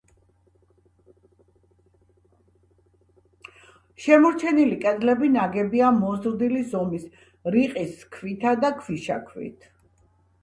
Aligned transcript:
შემორჩენილი 4.05 4.79
კედლები 4.85 5.31
ნაგებია 5.35 5.91
მოზრდილი 5.99 6.63
ზომის 6.71 7.05
რიყის 7.57 7.93
ქვითა 8.17 8.55
და 8.65 8.73
ქვიშაქვით. 8.81 9.69